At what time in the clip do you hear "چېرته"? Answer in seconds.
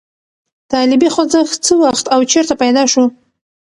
2.31-2.53